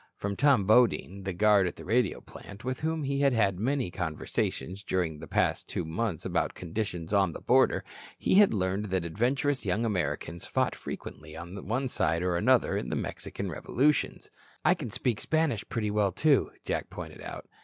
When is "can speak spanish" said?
14.73-15.69